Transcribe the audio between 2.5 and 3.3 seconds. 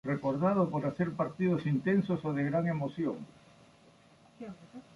emoción.